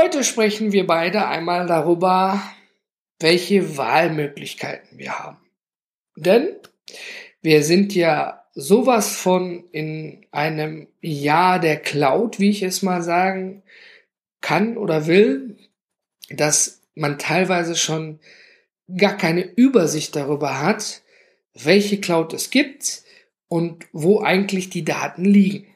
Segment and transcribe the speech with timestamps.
[0.00, 2.40] Heute sprechen wir beide einmal darüber,
[3.18, 5.38] welche Wahlmöglichkeiten wir haben.
[6.14, 6.54] Denn
[7.42, 13.64] wir sind ja sowas von in einem Jahr der Cloud, wie ich es mal sagen
[14.40, 15.58] kann oder will,
[16.30, 18.20] dass man teilweise schon
[18.96, 21.02] gar keine Übersicht darüber hat,
[21.54, 23.02] welche Cloud es gibt
[23.48, 25.66] und wo eigentlich die Daten liegen.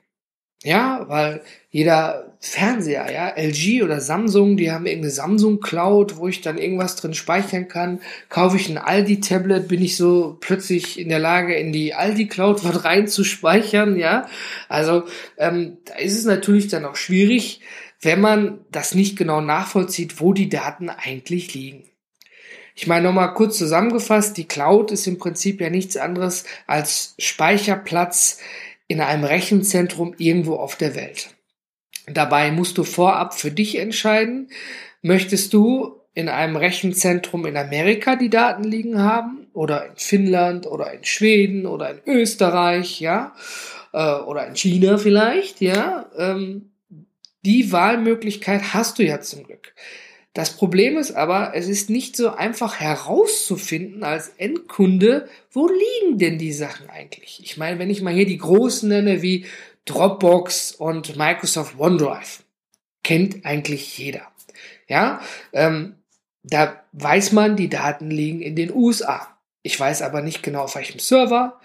[0.62, 6.40] Ja, weil jeder Fernseher, ja, LG oder Samsung, die haben irgendeine Samsung Cloud, wo ich
[6.40, 8.00] dann irgendwas drin speichern kann.
[8.28, 12.26] Kaufe ich ein Aldi Tablet, bin ich so plötzlich in der Lage, in die Aldi
[12.26, 14.26] Cloud was rein zu speichern, ja.
[14.68, 15.04] Also
[15.38, 17.60] ähm, da ist es natürlich dann auch schwierig,
[18.00, 21.84] wenn man das nicht genau nachvollzieht, wo die Daten eigentlich liegen.
[22.74, 28.40] Ich meine nochmal kurz zusammengefasst, die Cloud ist im Prinzip ja nichts anderes als Speicherplatz
[28.88, 31.28] in einem Rechenzentrum irgendwo auf der Welt.
[32.06, 34.48] Dabei musst du vorab für dich entscheiden,
[35.02, 40.92] möchtest du in einem Rechenzentrum in Amerika die Daten liegen haben oder in Finnland oder
[40.92, 43.34] in Schweden oder in Österreich, ja,
[43.92, 46.10] äh, oder in China vielleicht, ja.
[46.16, 46.70] Ähm,
[47.44, 49.74] die Wahlmöglichkeit hast du ja zum Glück.
[50.34, 56.38] Das Problem ist aber, es ist nicht so einfach herauszufinden als Endkunde, wo liegen denn
[56.38, 57.40] die Sachen eigentlich?
[57.42, 59.44] Ich meine, wenn ich mal hier die großen nenne wie
[59.84, 62.44] Dropbox und Microsoft OneDrive,
[63.02, 64.26] kennt eigentlich jeder.
[64.88, 65.20] Ja,
[65.52, 65.96] ähm,
[66.42, 69.38] da weiß man, die Daten liegen in den USA.
[69.62, 71.60] Ich weiß aber nicht genau auf welchem Server.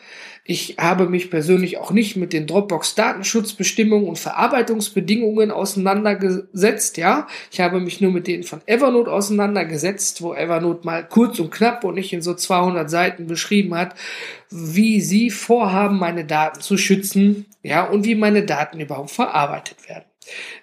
[0.50, 7.28] Ich habe mich persönlich auch nicht mit den Dropbox-Datenschutzbestimmungen und Verarbeitungsbedingungen auseinandergesetzt, ja.
[7.52, 11.84] Ich habe mich nur mit denen von Evernote auseinandergesetzt, wo Evernote mal kurz und knapp
[11.84, 13.94] und nicht in so 200 Seiten beschrieben hat,
[14.50, 20.06] wie sie vorhaben, meine Daten zu schützen, ja, und wie meine Daten überhaupt verarbeitet werden.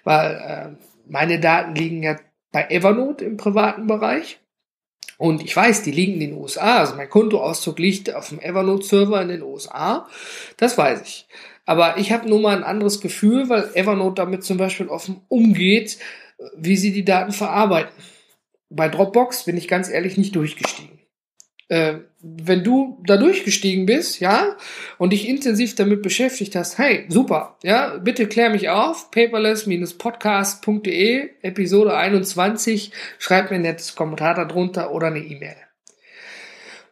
[0.03, 2.15] Weil äh, meine Daten liegen ja
[2.51, 4.39] bei Evernote im privaten Bereich
[5.17, 6.79] und ich weiß, die liegen in den USA.
[6.79, 10.07] Also mein Kontoauszug liegt auf dem Evernote-Server in den USA.
[10.57, 11.27] Das weiß ich.
[11.65, 15.97] Aber ich habe nur mal ein anderes Gefühl, weil Evernote damit zum Beispiel offen umgeht,
[16.55, 17.93] wie sie die Daten verarbeiten.
[18.69, 20.94] Bei Dropbox bin ich ganz ehrlich nicht durchgestiegen
[21.67, 24.55] äh, wenn du da durchgestiegen bist, ja,
[24.97, 31.95] und dich intensiv damit beschäftigt hast, hey, super, ja, bitte klär mich auf, paperless-podcast.de, Episode
[31.95, 35.57] 21, schreib mir ein nettes Kommentar darunter oder eine E-Mail.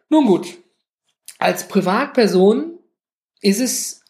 [0.08, 0.58] Nun gut,
[1.38, 2.78] als Privatperson
[3.40, 4.02] ist es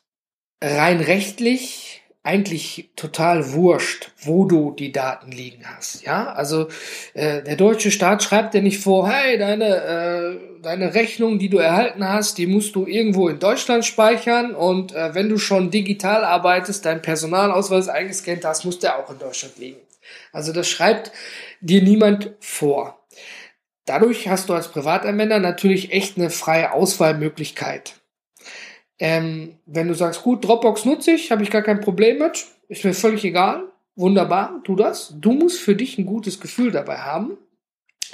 [0.62, 1.93] rein rechtlich
[2.24, 6.02] eigentlich total wurscht, wo du die Daten liegen hast.
[6.02, 6.68] Ja, also
[7.12, 11.58] äh, der deutsche Staat schreibt dir nicht vor, hey, deine äh, deine Rechnung, die du
[11.58, 16.24] erhalten hast, die musst du irgendwo in Deutschland speichern und äh, wenn du schon digital
[16.24, 19.80] arbeitest, dein Personalausweis eingescannt hast, muss der auch in Deutschland liegen.
[20.32, 21.12] Also das schreibt
[21.60, 23.04] dir niemand vor.
[23.84, 28.00] Dadurch hast du als Privatanwender natürlich echt eine freie Auswahlmöglichkeit.
[28.98, 32.84] Ähm, wenn du sagst, gut, Dropbox nutze ich, habe ich gar kein Problem mit, ist
[32.84, 33.64] mir völlig egal,
[33.96, 35.14] wunderbar, tu das.
[35.18, 37.36] Du musst für dich ein gutes Gefühl dabei haben.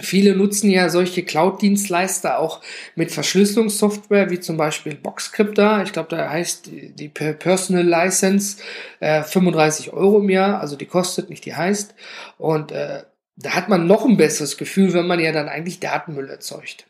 [0.02, 2.60] Viele nutzen ja solche Cloud-Dienstleister auch
[2.94, 5.82] mit Verschlüsselungssoftware, wie zum Beispiel Boxcrypta.
[5.82, 8.58] Ich glaube, da heißt die Personal License
[9.00, 11.94] äh, 35 Euro im Jahr, also die kostet, nicht die heißt.
[12.38, 13.02] Und äh,
[13.36, 16.86] da hat man noch ein besseres Gefühl, wenn man ja dann eigentlich Datenmüll erzeugt.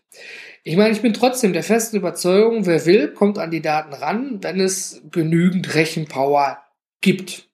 [0.62, 4.42] Ich meine, ich bin trotzdem der festen Überzeugung, wer will, kommt an die Daten ran,
[4.42, 6.58] wenn es genügend Rechenpower
[7.00, 7.48] gibt.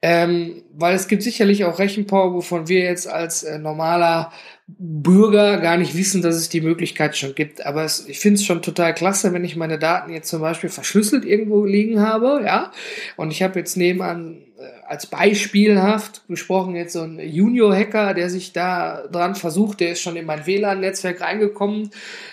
[0.00, 4.32] Ähm, weil es gibt sicherlich auch Rechenpower, wovon wir jetzt als äh, normaler
[4.66, 7.64] Bürger gar nicht wissen, dass es die Möglichkeit schon gibt.
[7.64, 10.70] Aber es, ich finde es schon total klasse, wenn ich meine Daten jetzt zum Beispiel
[10.70, 12.70] verschlüsselt irgendwo liegen habe, ja.
[13.16, 14.42] Und ich habe jetzt nebenan
[14.86, 20.16] als beispielhaft gesprochen jetzt so ein Junior-Hacker, der sich da dran versucht, der ist schon
[20.16, 21.90] in mein WLAN-Netzwerk reingekommen,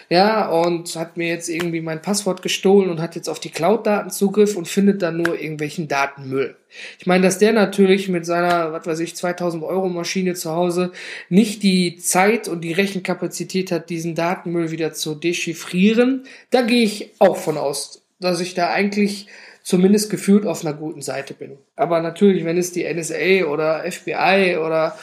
[0.10, 4.10] ja, und hat mir jetzt irgendwie mein Passwort gestohlen und hat jetzt auf die Cloud-Daten
[4.10, 6.56] Zugriff und findet dann nur irgendwelchen Datenmüll.
[7.00, 10.92] Ich meine, dass der natürlich mit seiner, was weiß ich, 2000 Euro Maschine zu Hause
[11.30, 17.12] nicht die Zeit und die Rechenkapazität hat, diesen Datenmüll wieder zu dechiffrieren, da gehe ich
[17.20, 19.28] auch von aus, dass ich da eigentlich
[19.64, 21.58] zumindest gefühlt auf einer guten Seite bin.
[21.76, 24.98] Aber natürlich, wenn es die NSA oder FBI oder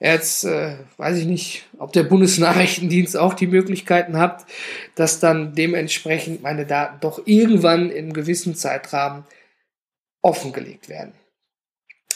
[0.00, 4.44] Jetzt äh, weiß ich nicht, ob der Bundesnachrichtendienst auch die Möglichkeiten hat,
[4.96, 9.24] dass dann dementsprechend meine Daten doch irgendwann in einem gewissen Zeitrahmen
[10.20, 11.14] offengelegt werden.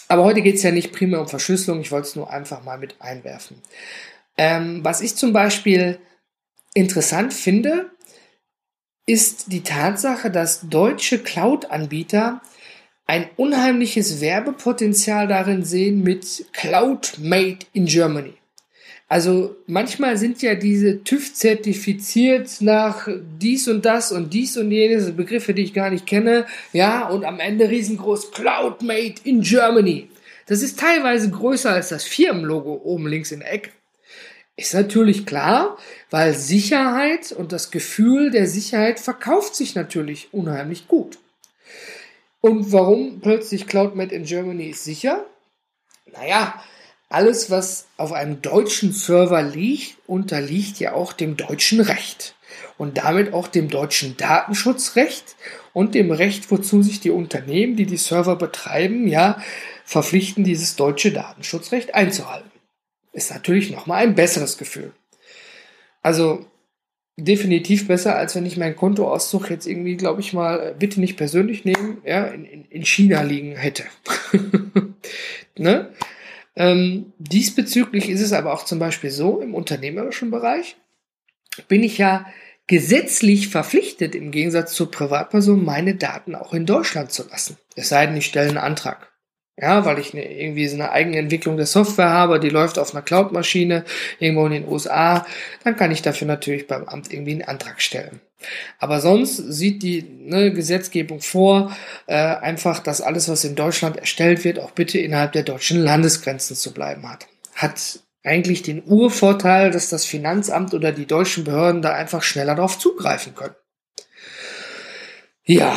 [0.08, 2.78] Aber heute geht es ja nicht primär um Verschlüsselung, ich wollte es nur einfach mal
[2.78, 3.62] mit einwerfen.
[4.36, 5.98] Ähm, was ich zum Beispiel
[6.74, 7.90] interessant finde,
[9.08, 12.42] ist die Tatsache, dass deutsche Cloud-Anbieter
[13.06, 18.34] ein unheimliches Werbepotenzial darin sehen mit Cloud Made in Germany.
[19.08, 23.08] Also manchmal sind ja diese TÜV zertifiziert nach
[23.40, 26.44] dies und das und dies und jenes, Begriffe, die ich gar nicht kenne,
[26.74, 30.10] ja, und am Ende riesengroß Cloud Made in Germany.
[30.44, 33.70] Das ist teilweise größer als das Firmenlogo oben links in der Ecke.
[34.58, 35.78] Ist natürlich klar,
[36.10, 41.20] weil Sicherheit und das Gefühl der Sicherheit verkauft sich natürlich unheimlich gut.
[42.40, 45.24] Und warum plötzlich Cloud Made in Germany ist sicher?
[46.06, 46.60] Naja,
[47.08, 52.34] alles, was auf einem deutschen Server liegt, unterliegt ja auch dem deutschen Recht
[52.78, 55.36] und damit auch dem deutschen Datenschutzrecht
[55.72, 59.40] und dem Recht, wozu sich die Unternehmen, die die Server betreiben, ja
[59.84, 62.57] verpflichten, dieses deutsche Datenschutzrecht einzuhalten
[63.18, 64.92] ist natürlich nochmal ein besseres Gefühl.
[66.02, 66.46] Also
[67.18, 71.16] definitiv besser, als wenn ich meinen Kontoauszug jetzt irgendwie, glaube ich mal, äh, bitte nicht
[71.16, 73.84] persönlich nehmen, ja, in, in China liegen hätte.
[75.58, 75.92] ne?
[76.54, 80.76] ähm, diesbezüglich ist es aber auch zum Beispiel so, im unternehmerischen Bereich
[81.66, 82.26] bin ich ja
[82.68, 87.56] gesetzlich verpflichtet, im Gegensatz zur Privatperson, meine Daten auch in Deutschland zu lassen.
[87.74, 89.12] Es sei denn, ich stelle einen Antrag.
[89.60, 93.02] Ja, weil ich eine, irgendwie so eine Eigenentwicklung der Software habe, die läuft auf einer
[93.02, 93.84] Cloud-Maschine
[94.20, 95.26] irgendwo in den USA,
[95.64, 98.20] dann kann ich dafür natürlich beim Amt irgendwie einen Antrag stellen.
[98.78, 101.76] Aber sonst sieht die ne, Gesetzgebung vor,
[102.06, 106.54] äh, einfach, dass alles, was in Deutschland erstellt wird, auch bitte innerhalb der deutschen Landesgrenzen
[106.54, 107.26] zu bleiben hat.
[107.56, 112.78] Hat eigentlich den Urvorteil, dass das Finanzamt oder die deutschen Behörden da einfach schneller darauf
[112.78, 113.54] zugreifen können.
[115.44, 115.76] Ja,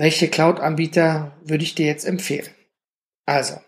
[0.00, 2.48] welche Cloud-Anbieter würde ich dir jetzt empfehlen?
[3.26, 3.60] Also,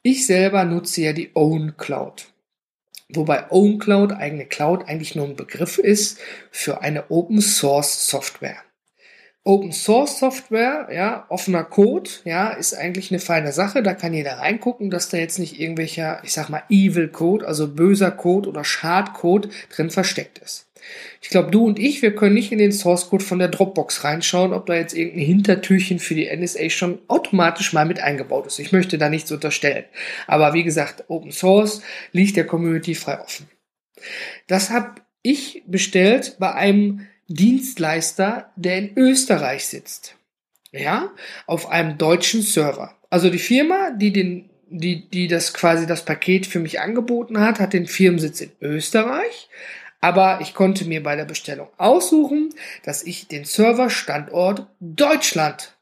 [0.00, 2.32] ich selber nutze ja die Own Cloud.
[3.08, 6.20] Wobei Own Cloud, eigene Cloud, eigentlich nur ein Begriff ist
[6.52, 8.62] für eine Open Source Software.
[9.46, 13.80] Open Source Software, ja, offener Code, ja, ist eigentlich eine feine Sache.
[13.80, 17.68] Da kann jeder reingucken, dass da jetzt nicht irgendwelcher, ich sag mal, Evil Code, also
[17.68, 20.66] böser Code oder Schadcode drin versteckt ist.
[21.22, 24.02] Ich glaube, du und ich, wir können nicht in den Source Code von der Dropbox
[24.02, 28.58] reinschauen, ob da jetzt irgendein Hintertürchen für die NSA schon automatisch mal mit eingebaut ist.
[28.58, 29.84] Ich möchte da nichts unterstellen.
[30.26, 33.48] Aber wie gesagt, Open Source liegt der Community frei offen.
[34.48, 40.16] Das habe ich bestellt bei einem Dienstleister, der in Österreich sitzt.
[40.72, 41.10] Ja,
[41.46, 42.94] auf einem deutschen Server.
[43.08, 47.60] Also die Firma, die den die, die das quasi das Paket für mich angeboten hat,
[47.60, 49.48] hat den Firmensitz in Österreich,
[50.00, 52.52] aber ich konnte mir bei der Bestellung aussuchen,
[52.84, 55.75] dass ich den Serverstandort Deutschland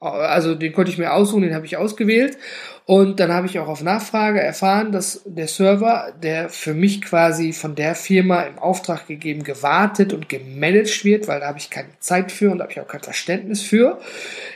[0.00, 2.38] also den konnte ich mir aussuchen, den habe ich ausgewählt.
[2.84, 7.52] Und dann habe ich auch auf Nachfrage erfahren, dass der Server, der für mich quasi
[7.52, 11.90] von der Firma im Auftrag gegeben, gewartet und gemanagt wird, weil da habe ich keine
[11.98, 14.00] Zeit für und da habe ich auch kein Verständnis für.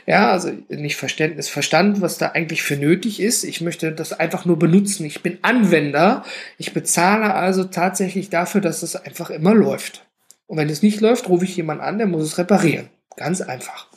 [0.07, 3.43] Ja, also nicht Verständnis, Verstand, was da eigentlich für nötig ist.
[3.43, 5.05] Ich möchte das einfach nur benutzen.
[5.05, 6.23] Ich bin Anwender.
[6.57, 10.07] Ich bezahle also tatsächlich dafür, dass es einfach immer läuft.
[10.47, 12.89] Und wenn es nicht läuft, rufe ich jemanden an, der muss es reparieren.
[13.15, 13.87] Ganz einfach.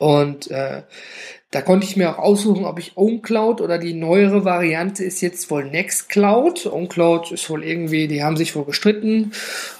[0.00, 0.80] Und äh,
[1.50, 5.50] da konnte ich mir auch aussuchen, ob ich OwnCloud oder die neuere Variante ist jetzt
[5.50, 6.64] wohl Nextcloud.
[6.64, 9.32] OwnCloud ist wohl irgendwie, die haben sich wohl gestritten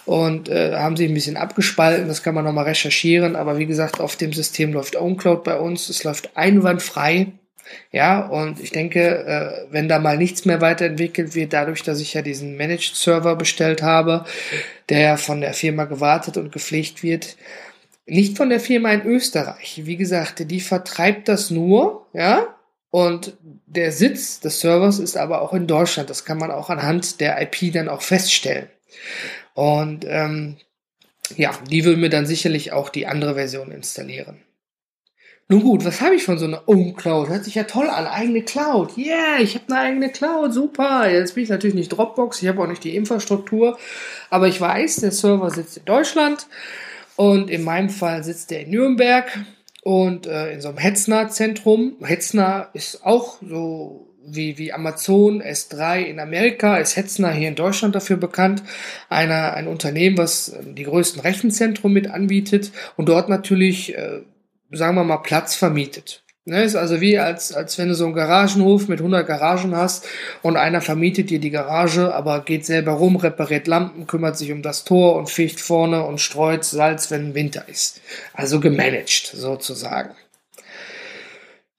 [0.05, 2.07] und äh, haben sich ein bisschen abgespalten.
[2.07, 3.35] Das kann man nochmal recherchieren.
[3.35, 5.89] Aber wie gesagt, auf dem System läuft OwnCloud bei uns.
[5.89, 7.29] Es läuft einwandfrei.
[7.93, 12.13] Ja, und ich denke, äh, wenn da mal nichts mehr weiterentwickelt wird, dadurch, dass ich
[12.13, 14.27] ja diesen Managed Server bestellt habe,
[14.91, 17.37] der von der Firma gewartet und gepflegt wird,
[18.07, 19.83] nicht von der Firma in Österreich.
[19.85, 22.57] Wie gesagt, die vertreibt das nur, ja.
[22.91, 26.11] Und der Sitz des Servers ist aber auch in Deutschland.
[26.11, 28.69] Das kann man auch anhand der IP dann auch feststellen.
[29.55, 30.57] Und ähm,
[31.37, 34.43] ja, die will mir dann sicherlich auch die andere Version installieren.
[35.49, 37.29] Nun gut, was habe ich von so einer Own Cloud?
[37.29, 38.97] Hört sich ja toll an, eigene Cloud.
[38.97, 41.11] Yeah, ich habe eine eigene Cloud, super.
[41.11, 43.77] Jetzt bin ich natürlich nicht Dropbox, ich habe auch nicht die Infrastruktur,
[44.31, 46.47] aber ich weiß, der Server sitzt in Deutschland
[47.21, 49.27] und in meinem Fall sitzt er in Nürnberg
[49.83, 51.97] und äh, in so einem Hetzner-Zentrum.
[52.03, 57.95] Hetzner ist auch so wie, wie Amazon S3 in Amerika, ist Hetzner hier in Deutschland
[57.95, 58.63] dafür bekannt.
[59.11, 64.23] Eine, ein Unternehmen, was äh, die größten Rechenzentren mit anbietet und dort natürlich, äh,
[64.71, 66.23] sagen wir mal, Platz vermietet.
[66.51, 70.09] Ne, ist also wie, als, als wenn du so einen Garagenhof mit 100 Garagen hast
[70.43, 74.61] und einer vermietet dir die Garage, aber geht selber rum, repariert Lampen, kümmert sich um
[74.61, 78.01] das Tor und fegt vorne und streut Salz, wenn Winter ist.
[78.33, 80.17] Also gemanagt, sozusagen.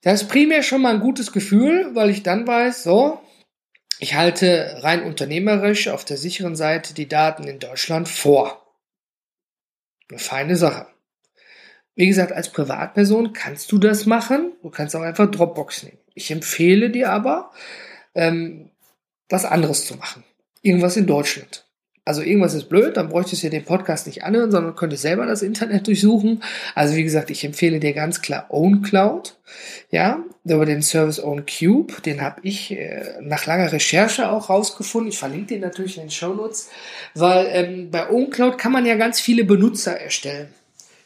[0.00, 3.20] Das ist primär schon mal ein gutes Gefühl, weil ich dann weiß, so,
[3.98, 8.74] ich halte rein unternehmerisch auf der sicheren Seite die Daten in Deutschland vor.
[10.08, 10.86] Eine feine Sache.
[11.94, 14.52] Wie gesagt, als Privatperson kannst du das machen.
[14.62, 15.98] Du kannst auch einfach Dropbox nehmen.
[16.14, 17.50] Ich empfehle dir aber,
[18.14, 18.70] ähm,
[19.28, 20.24] was anderes zu machen.
[20.62, 21.66] Irgendwas in Deutschland.
[22.04, 25.24] Also irgendwas ist blöd, dann bräuchtest du dir den Podcast nicht anhören, sondern könntest selber
[25.24, 26.42] das Internet durchsuchen.
[26.74, 29.36] Also wie gesagt, ich empfehle dir ganz klar OwnCloud.
[29.90, 35.10] Ja, über den Service OwnCube, den habe ich äh, nach langer Recherche auch rausgefunden.
[35.10, 36.70] Ich verlinke den natürlich in den Show Notes,
[37.14, 40.48] weil ähm, bei OwnCloud kann man ja ganz viele Benutzer erstellen.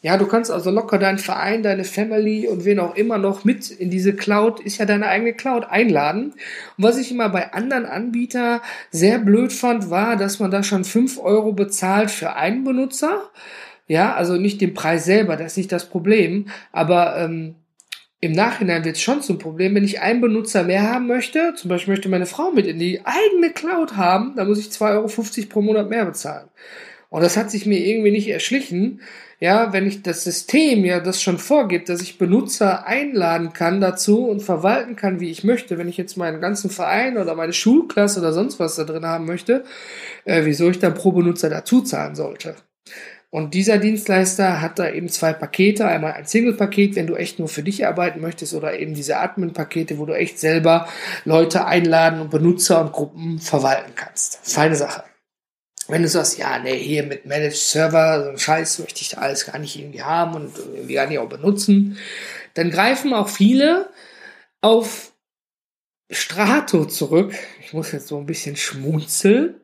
[0.02, 3.70] Ja, du kannst also locker deinen Verein, deine Family und wen auch immer noch mit
[3.70, 6.34] in diese Cloud, ist ja deine eigene Cloud, einladen.
[6.76, 8.60] Und was ich immer bei anderen Anbietern
[8.90, 13.30] sehr blöd fand, war, dass man da schon fünf Euro bezahlt für einen Benutzer.
[13.88, 16.48] Ja, also nicht den Preis selber, das ist nicht das Problem.
[16.72, 17.56] Aber ähm,
[18.20, 21.68] im Nachhinein wird es schon zum Problem, wenn ich einen Benutzer mehr haben möchte, zum
[21.68, 25.48] Beispiel möchte meine Frau mit in die eigene Cloud haben, dann muss ich 2,50 Euro
[25.48, 26.48] pro Monat mehr bezahlen.
[27.08, 29.00] Und das hat sich mir irgendwie nicht erschlichen.
[29.38, 34.26] Ja, wenn ich das System ja das schon vorgibt, dass ich Benutzer einladen kann dazu
[34.26, 38.20] und verwalten kann, wie ich möchte, wenn ich jetzt meinen ganzen Verein oder meine Schulklasse
[38.20, 39.64] oder sonst was da drin haben möchte,
[40.24, 42.56] äh, wieso ich dann pro Benutzer dazu zahlen sollte.
[43.30, 45.86] Und dieser Dienstleister hat da eben zwei Pakete.
[45.86, 49.98] Einmal ein Single-Paket, wenn du echt nur für dich arbeiten möchtest, oder eben diese Admin-Pakete,
[49.98, 50.88] wo du echt selber
[51.26, 54.38] Leute einladen und Benutzer und Gruppen verwalten kannst.
[54.42, 55.02] Feine Sache.
[55.88, 59.18] Wenn du sagst, ja, nee, hier mit Managed Server, so ein Scheiß möchte ich da
[59.18, 61.98] alles gar nicht irgendwie haben und irgendwie gar nicht auch benutzen,
[62.54, 63.88] dann greifen auch viele
[64.60, 65.12] auf
[66.10, 67.34] Strato zurück.
[67.64, 69.54] Ich muss jetzt so ein bisschen schmunzeln.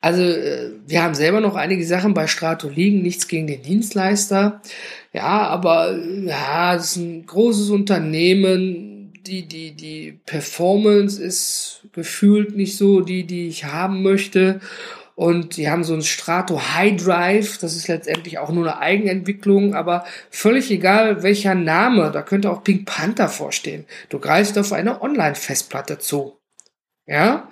[0.00, 4.62] Also äh, wir haben selber noch einige Sachen bei Strato liegen, nichts gegen den Dienstleister.
[5.12, 9.12] Ja, aber ja, das ist ein großes Unternehmen.
[9.26, 14.60] Die, die, die Performance ist gefühlt nicht so die, die ich haben möchte.
[15.20, 19.74] Und die haben so ein Strato High Drive, das ist letztendlich auch nur eine Eigenentwicklung,
[19.74, 23.84] aber völlig egal welcher Name, da könnte auch Pink Panther vorstehen.
[24.08, 26.38] Du greifst auf eine Online-Festplatte zu.
[27.06, 27.50] Ja?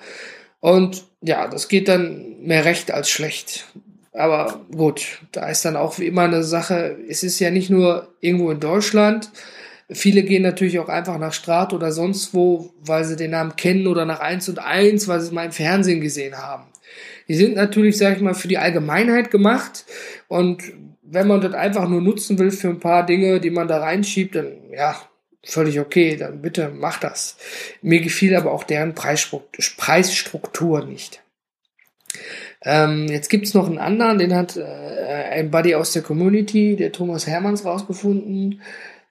[0.61, 3.67] Und ja, das geht dann mehr recht als schlecht.
[4.15, 8.15] Aber gut, da ist dann auch wie immer eine Sache, es ist ja nicht nur
[8.23, 9.31] irgendwo in Deutschland,
[9.91, 13.87] Viele gehen natürlich auch einfach nach Strat oder sonst wo, weil sie den Namen kennen
[13.87, 16.65] oder nach 1 und 1, weil sie es mal im Fernsehen gesehen haben.
[17.29, 19.87] Die sind natürlich, sag ich mal, für die Allgemeinheit gemacht.
[20.29, 20.63] Und
[21.03, 24.35] wenn man das einfach nur nutzen will für ein paar Dinge, die man da reinschiebt,
[24.35, 24.97] dann ja,
[25.43, 27.37] völlig okay, dann bitte mach das.
[27.81, 31.23] Mir gefiel aber auch deren Preisstruktur nicht.
[32.63, 36.93] Ähm, jetzt gibt's noch einen anderen, den hat äh, ein Buddy aus der Community, der
[36.93, 38.61] Thomas Hermanns, rausgefunden.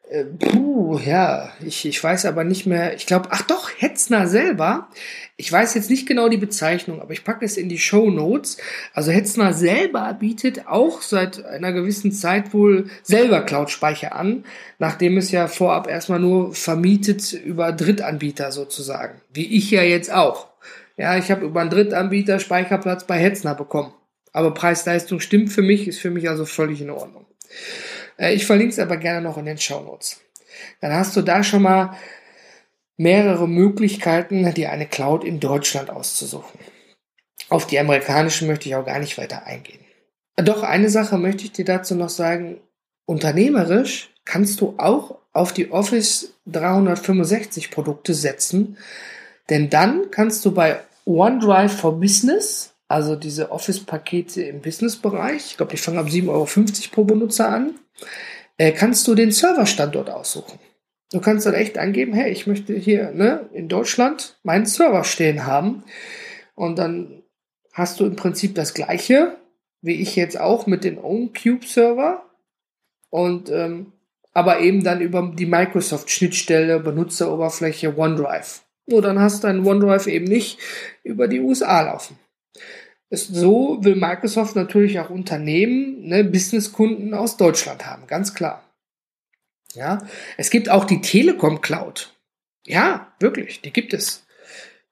[0.10, 4.88] Äh, puh, ja, ich, ich weiß aber nicht mehr, ich glaube, ach doch, Hetzner selber.
[5.36, 8.58] Ich weiß jetzt nicht genau die Bezeichnung, aber ich packe es in die Show Notes.
[8.94, 14.46] Also Hetzner selber bietet auch seit einer gewissen Zeit wohl selber Cloud-Speicher an,
[14.80, 19.22] nachdem es ja vorab erstmal nur vermietet über Drittanbieter sozusagen.
[19.34, 20.48] Wie ich ja jetzt auch.
[20.96, 23.94] Ja, ich habe über einen Drittanbieter Speicherplatz bei Hetzner bekommen.
[24.32, 27.26] Aber Preis-Leistung stimmt für mich, ist für mich also völlig in Ordnung.
[28.18, 30.20] Äh, ich verlinke es aber gerne noch in den Show Notes.
[30.82, 31.96] Dann hast du da schon mal
[32.98, 36.60] mehrere Möglichkeiten, dir eine Cloud in Deutschland auszusuchen.
[37.50, 39.80] Auf die amerikanischen möchte ich auch gar nicht weiter eingehen.
[40.36, 42.60] Doch eine Sache möchte ich dir dazu noch sagen.
[43.06, 48.78] Unternehmerisch kannst du auch auf die Office 365 Produkte setzen,
[49.50, 55.72] denn dann kannst du bei OneDrive for Business, also diese Office-Pakete im Business-Bereich, ich glaube,
[55.72, 56.48] die fangen ab 7,50 Euro
[56.92, 57.76] pro Benutzer an,
[58.58, 60.60] äh, kannst du den Serverstandort aussuchen.
[61.12, 65.46] Du kannst dann echt angeben, hey, ich möchte hier ne, in Deutschland meinen Server stehen
[65.46, 65.84] haben.
[66.54, 67.24] Und dann
[67.72, 69.38] hast du im Prinzip das gleiche,
[69.82, 72.24] wie ich jetzt auch mit den OwnCube-Server.
[73.10, 73.94] Und ähm,
[74.34, 78.62] aber eben dann über die Microsoft-Schnittstelle, Benutzeroberfläche OneDrive.
[78.86, 80.60] Nur dann hast du deinen OneDrive eben nicht
[81.04, 82.20] über die USA laufen.
[83.10, 88.64] Ist, so will Microsoft natürlich auch Unternehmen, ne, Businesskunden aus Deutschland haben, ganz klar.
[89.74, 90.00] Ja,
[90.38, 92.14] es gibt auch die Telekom Cloud.
[92.66, 94.26] Ja, wirklich, die gibt es.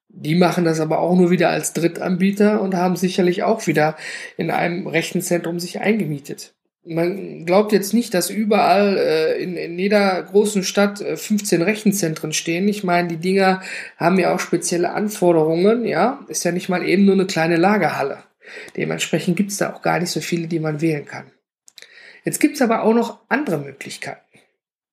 [0.07, 3.97] Die machen das aber auch nur wieder als Drittanbieter und haben sicherlich auch wieder
[4.37, 6.53] in einem Rechenzentrum sich eingemietet.
[6.85, 12.31] Man glaubt jetzt nicht, dass überall äh, in, in jeder großen Stadt äh, 15 Rechenzentren
[12.31, 12.67] stehen.
[12.67, 13.61] Ich meine, die Dinger
[13.97, 16.23] haben ja auch spezielle Anforderungen, ja.
[16.27, 18.19] Ist ja nicht mal eben nur eine kleine Lagerhalle.
[18.77, 21.31] Dementsprechend gibt's da auch gar nicht so viele, die man wählen kann.
[22.23, 24.21] Jetzt gibt's aber auch noch andere Möglichkeiten.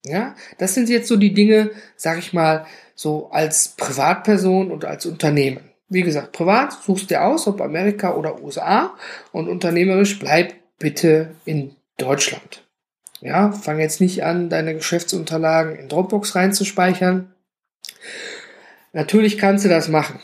[0.04, 5.06] Ja, das sind jetzt so die Dinge, sag ich mal, so als Privatperson und als
[5.06, 5.70] Unternehmen.
[5.88, 8.96] Wie gesagt, privat suchst dir aus, ob Amerika oder USA
[9.30, 12.66] und unternehmerisch bleib bitte in Deutschland.
[13.20, 17.32] Ja, fang jetzt nicht an, deine Geschäftsunterlagen in Dropbox reinzuspeichern.
[18.92, 20.20] Natürlich kannst du das machen.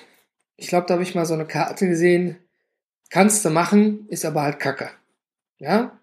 [0.56, 2.38] Ich glaube, da habe ich mal so eine Karte gesehen.
[3.10, 4.90] Kannst du machen, ist aber halt Kacke.
[5.58, 5.98] Ja,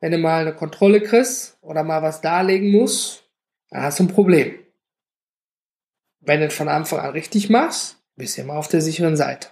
[0.00, 3.24] wenn du mal eine Kontrolle kriegst oder mal was darlegen musst,
[3.70, 4.58] dann hast du ein Problem.
[6.20, 9.48] Wenn du es von Anfang an richtig machst, bist du immer auf der sicheren Seite.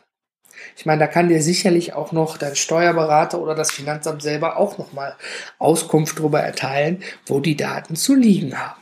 [0.76, 4.78] Ich meine, da kann dir sicherlich auch noch dein Steuerberater oder das Finanzamt selber auch
[4.78, 5.14] nochmal
[5.58, 8.80] Auskunft darüber erteilen, wo die Daten zu liegen haben.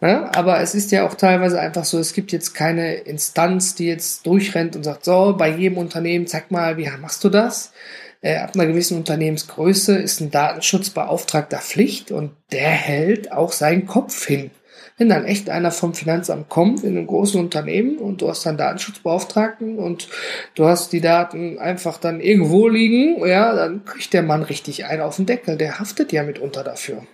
[0.00, 3.86] Ja, aber es ist ja auch teilweise einfach so, es gibt jetzt keine Instanz, die
[3.86, 7.72] jetzt durchrennt und sagt, so, bei jedem Unternehmen, zeig mal, wie machst du das?
[8.20, 14.26] Äh, ab einer gewissen Unternehmensgröße ist ein Datenschutzbeauftragter Pflicht und der hält auch seinen Kopf
[14.26, 14.50] hin.
[14.98, 18.56] Wenn dann echt einer vom Finanzamt kommt in einem großen Unternehmen und du hast dann
[18.56, 20.08] Datenschutzbeauftragten und
[20.56, 25.02] du hast die Daten einfach dann irgendwo liegen, ja, dann kriegt der Mann richtig einen
[25.02, 25.56] auf den Deckel.
[25.56, 27.06] Der haftet ja mitunter dafür.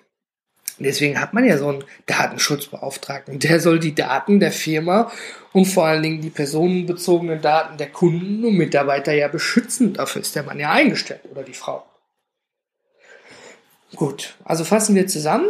[0.79, 3.39] Deswegen hat man ja so einen Datenschutzbeauftragten.
[3.39, 5.13] Der soll die Daten der Firma
[5.53, 9.93] und vor allen Dingen die personenbezogenen Daten der Kunden und Mitarbeiter ja beschützen.
[9.93, 11.85] Dafür ist der Mann ja eingestellt oder die Frau.
[13.95, 15.47] Gut, also fassen wir zusammen.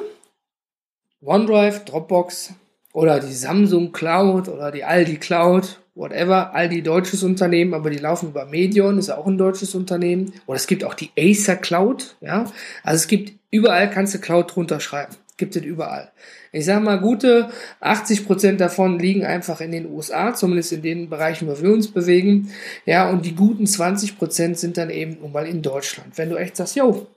[1.24, 2.52] OneDrive, Dropbox
[2.92, 8.30] oder die Samsung Cloud oder die Aldi Cloud, whatever, Aldi deutsches Unternehmen, aber die laufen
[8.30, 10.32] über Medion, ist auch ein deutsches Unternehmen.
[10.46, 12.44] Oder es gibt auch die Acer Cloud, ja.
[12.82, 15.16] Also es gibt überall kannst du Cloud drunter schreiben.
[15.36, 16.12] Gibt es überall.
[16.52, 17.50] Ich sage mal, gute
[17.80, 21.88] 80 Prozent davon liegen einfach in den USA, zumindest in den Bereichen, wo wir uns
[21.88, 22.52] bewegen.
[22.86, 26.16] Ja, und die guten 20 Prozent sind dann eben nun mal in Deutschland.
[26.16, 27.08] Wenn du echt sagst, yo,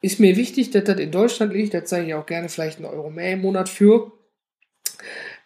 [0.00, 1.74] ist mir wichtig, dass das in Deutschland liegt.
[1.74, 4.12] Da zeige ich auch gerne vielleicht einen Euro mehr im Monat für.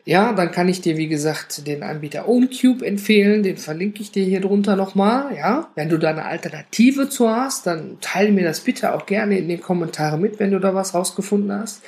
[0.05, 3.45] Ja, dann kann ich dir, wie gesagt, den Anbieter OwnCube empfehlen.
[3.45, 5.37] Den verlinke ich dir hier drunter nochmal.
[5.37, 9.39] Ja, wenn du da eine Alternative zu hast, dann teile mir das bitte auch gerne
[9.39, 11.83] in den Kommentaren mit, wenn du da was rausgefunden hast.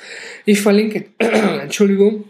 [0.45, 2.23] Ich verlinke, Entschuldigung,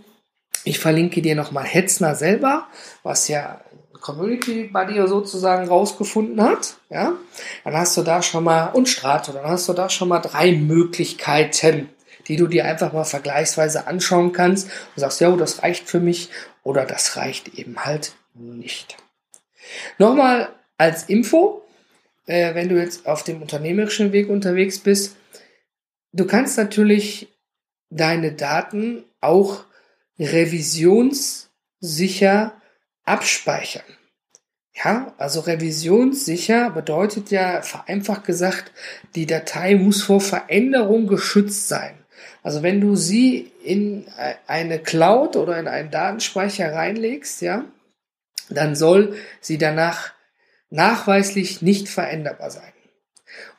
[0.64, 2.68] ich verlinke dir nochmal Hetzner selber,
[3.04, 3.62] was ja
[4.06, 7.14] Community Buddy sozusagen rausgefunden hat, ja,
[7.64, 10.52] dann hast du da schon mal, und Strato, dann hast du da schon mal drei
[10.52, 11.90] Möglichkeiten,
[12.28, 16.30] die du dir einfach mal vergleichsweise anschauen kannst und sagst, ja, das reicht für mich
[16.62, 18.98] oder das reicht eben halt nicht.
[19.98, 21.64] Nochmal als Info,
[22.28, 25.16] äh, wenn du jetzt auf dem unternehmerischen Weg unterwegs bist,
[26.12, 27.36] du kannst natürlich
[27.90, 29.64] deine Daten auch
[30.20, 32.62] revisionssicher
[33.06, 33.84] abspeichern.
[34.74, 38.72] Ja, also revisionssicher bedeutet ja vereinfacht gesagt,
[39.16, 41.98] die Datei muss vor Veränderung geschützt sein.
[42.44, 44.06] Also wenn du sie in
[44.48, 47.66] eine Cloud oder in einen Datenspeicher reinlegst, ja,
[48.50, 50.12] dann soll sie danach
[50.70, 52.74] nachweislich nicht veränderbar sein.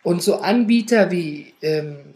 [0.02, 2.12] Und so Anbieter wie ähm,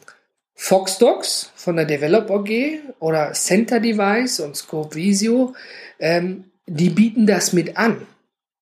[0.54, 5.54] Foxdocs von der Develop AG oder Center Device und Scope Visio,
[5.98, 8.06] ähm, die bieten das mit an.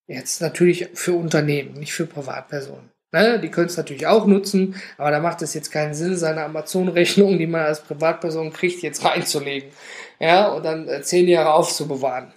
[0.07, 2.89] Jetzt natürlich für Unternehmen, nicht für Privatpersonen.
[3.11, 6.43] Ne, die können es natürlich auch nutzen, aber da macht es jetzt keinen Sinn, seine
[6.43, 9.71] Amazon-Rechnung, die man als Privatperson kriegt, jetzt reinzulegen.
[10.19, 12.33] Ja, und dann äh, zehn Jahre aufzubewahren.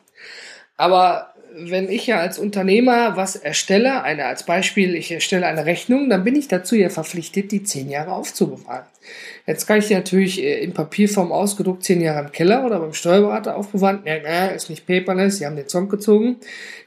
[0.78, 6.08] Aber wenn ich ja als Unternehmer was erstelle, eine als Beispiel, ich erstelle eine Rechnung,
[6.08, 8.86] dann bin ich dazu ja verpflichtet, die zehn Jahre aufzubewahren.
[9.46, 12.92] Jetzt kann ich die natürlich äh, in Papierform ausgedruckt zehn Jahre im Keller oder beim
[12.92, 14.02] Steuerberater aufbewahren.
[14.04, 16.36] Ja, ja, ist nicht paperless, sie haben den Zong gezogen.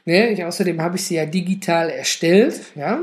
[0.04, 3.00] Ne, ich, außerdem habe ich sie ja digital erstellt, ja.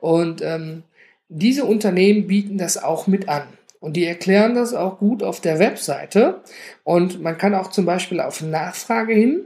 [0.00, 0.82] Und ähm,
[1.28, 3.42] diese Unternehmen bieten das auch mit an.
[3.80, 6.40] Und die erklären das auch gut auf der Webseite.
[6.84, 9.40] Und man kann auch zum Beispiel auf Nachfrage hin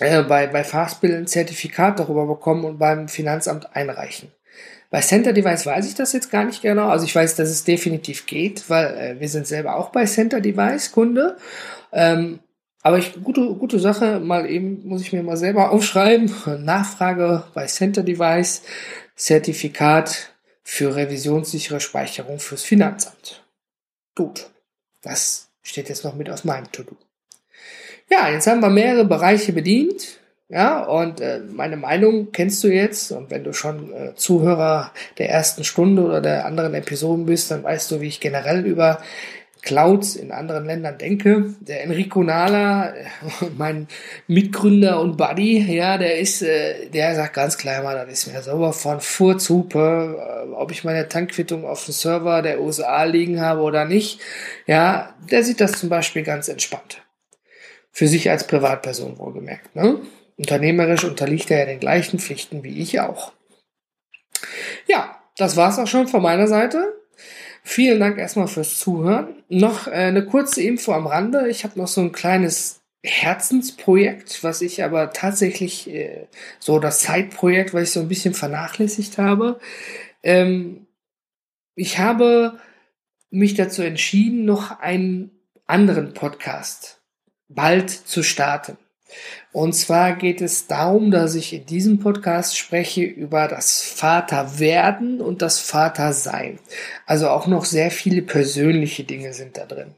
[0.00, 4.32] äh, bei, bei Fastbill ein Zertifikat darüber bekommen und beim Finanzamt einreichen.
[4.90, 6.88] Bei Center Device weiß ich das jetzt gar nicht genau.
[6.88, 10.40] Also ich weiß, dass es definitiv geht, weil äh, wir sind selber auch bei Center
[10.40, 11.36] Device Kunde.
[11.92, 12.40] Ähm,
[12.82, 16.32] aber ich, gute, gute Sache, mal eben, muss ich mir mal selber aufschreiben.
[16.64, 18.62] Nachfrage bei Center Device,
[19.14, 23.44] Zertifikat für revisionssichere Speicherung fürs Finanzamt.
[24.16, 24.50] Gut.
[25.02, 26.96] Das steht jetzt noch mit aus meinem To-Do.
[28.10, 30.18] Ja, jetzt haben wir mehrere Bereiche bedient.
[30.48, 33.12] Ja, und äh, meine Meinung kennst du jetzt.
[33.12, 37.62] Und wenn du schon äh, Zuhörer der ersten Stunde oder der anderen Episoden bist, dann
[37.62, 38.98] weißt du, wie ich generell über
[39.62, 41.54] Clouds in anderen Ländern denke.
[41.60, 42.94] Der Enrico Nala,
[43.56, 43.86] mein
[44.26, 48.42] Mitgründer und Buddy, ja, der ist, äh, der sagt ganz klar mal, das ist mir
[48.42, 53.60] sowas von Furzhupe, äh, ob ich meine Tankquittung auf dem Server der USA liegen habe
[53.60, 54.20] oder nicht.
[54.66, 57.02] Ja, der sieht das zum Beispiel ganz entspannt.
[57.92, 59.74] Für sich als Privatperson wohlgemerkt.
[59.74, 60.00] Ne?
[60.36, 63.32] Unternehmerisch unterliegt er ja den gleichen Pflichten wie ich auch.
[64.86, 66.96] Ja, das war's auch schon von meiner Seite.
[67.62, 69.42] Vielen Dank erstmal fürs Zuhören.
[69.48, 71.48] Noch äh, eine kurze Info am Rande.
[71.48, 76.26] Ich habe noch so ein kleines Herzensprojekt, was ich aber tatsächlich äh,
[76.58, 79.60] so das Zeitprojekt, was ich so ein bisschen vernachlässigt habe.
[80.22, 80.86] Ähm,
[81.74, 82.58] ich habe
[83.30, 85.30] mich dazu entschieden, noch einen
[85.66, 86.99] anderen Podcast
[87.50, 88.76] bald zu starten.
[89.52, 95.42] Und zwar geht es darum, dass ich in diesem Podcast spreche über das Vaterwerden und
[95.42, 96.60] das Vatersein.
[97.04, 99.94] Also auch noch sehr viele persönliche Dinge sind da drin.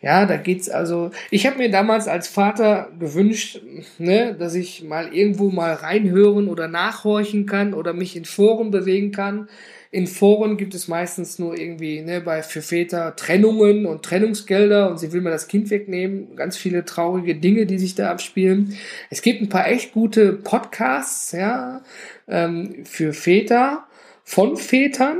[0.00, 1.10] Ja, da geht's also.
[1.30, 3.60] Ich habe mir damals als Vater gewünscht,
[3.98, 9.12] ne, dass ich mal irgendwo mal reinhören oder nachhorchen kann oder mich in Foren bewegen
[9.12, 9.48] kann
[9.94, 14.98] in Foren gibt es meistens nur irgendwie ne, bei für Väter Trennungen und Trennungsgelder und
[14.98, 16.34] sie will mir das Kind wegnehmen.
[16.34, 18.76] Ganz viele traurige Dinge, die sich da abspielen.
[19.08, 21.82] Es gibt ein paar echt gute Podcasts, ja,
[22.26, 23.86] ähm, für Väter
[24.24, 25.18] von Vätern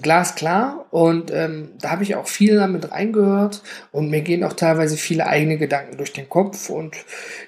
[0.00, 0.86] glasklar.
[0.90, 3.62] Und ähm, da habe ich auch viel damit reingehört.
[3.92, 6.70] Und mir gehen auch teilweise viele eigene Gedanken durch den Kopf.
[6.70, 6.96] Und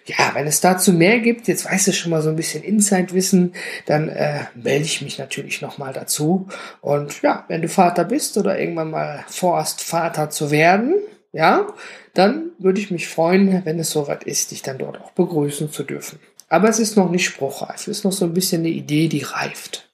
[0.07, 3.55] ja, wenn es dazu mehr gibt, jetzt weißt du schon mal so ein bisschen Insight-Wissen,
[3.87, 6.49] dann äh, melde ich mich natürlich nochmal dazu.
[6.81, 10.95] Und ja, wenn du Vater bist oder irgendwann mal vorhast, Vater zu werden,
[11.33, 11.67] ja,
[12.15, 15.83] dann würde ich mich freuen, wenn es soweit ist, dich dann dort auch begrüßen zu
[15.83, 16.19] dürfen.
[16.49, 19.23] Aber es ist noch nicht spruchreif, es ist noch so ein bisschen eine Idee, die
[19.23, 19.92] reift.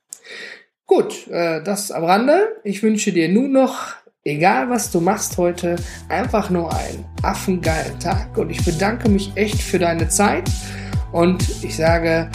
[0.88, 2.57] Gut, äh, das am Rande.
[2.64, 3.88] Ich wünsche dir nun noch,
[4.24, 5.77] egal was du machst heute,
[6.09, 8.38] einfach nur einen affengeilen Tag.
[8.38, 10.51] Und ich bedanke mich echt für deine Zeit.
[11.12, 12.31] Und ich sage,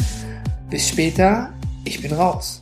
[0.70, 1.52] bis später,
[1.84, 2.62] ich bin raus.